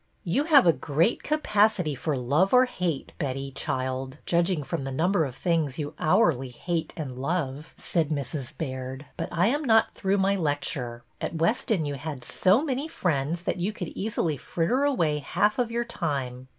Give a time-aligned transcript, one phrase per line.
[0.35, 5.25] ''You have a great capacity for love or hate, Betty, child, judging from the number
[5.25, 8.57] of things you hourly' hate' and' love,''' said Mrs.
[8.57, 11.03] Baird." But I am not through my lecture.
[11.21, 15.69] At Weston you had so many friends that you could easily fritter away half of
[15.69, 16.47] your time.